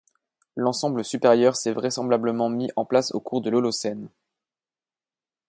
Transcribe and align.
L'ensemble 0.55 1.05
supérieur 1.05 1.55
s'est 1.55 1.73
vraisemblablement 1.73 2.49
mis 2.49 2.71
en 2.75 2.85
place 2.85 3.11
au 3.13 3.19
cours 3.19 3.39
de 3.41 3.51
l'Holocène. 3.51 4.09